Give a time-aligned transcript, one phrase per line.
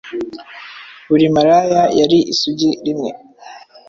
[1.09, 3.09] Buri maraya yari Isugi rimwe